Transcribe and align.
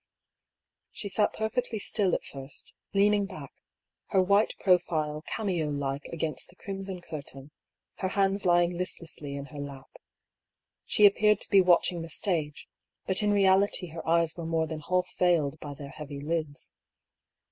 She 0.89 1.09
sat 1.09 1.31
perfectly 1.31 1.77
still 1.77 2.15
at 2.15 2.23
first, 2.23 2.73
leaning 2.91 3.27
back, 3.27 3.51
her 4.07 4.19
white 4.19 4.55
profile 4.59 5.21
cameo 5.27 5.69
like 5.69 6.05
against 6.05 6.49
the 6.49 6.55
crimson 6.55 7.01
curtain, 7.01 7.51
her 7.99 8.07
hands 8.07 8.43
lying 8.43 8.75
listlessly 8.75 9.35
in 9.35 9.45
her 9.53 9.59
lap. 9.59 9.91
She 10.85 11.05
appeared 11.05 11.39
to 11.41 11.49
be 11.51 11.61
watching 11.61 12.01
the 12.01 12.09
stage, 12.09 12.67
but 13.05 13.21
in 13.21 13.29
reality 13.31 13.89
her 13.89 14.03
eyes 14.07 14.35
were 14.35 14.47
more 14.47 14.65
than 14.65 14.79
half 14.79 15.07
veiled 15.19 15.59
by 15.59 15.75
their 15.75 15.89
heavy 15.89 16.19
lids. 16.19 16.71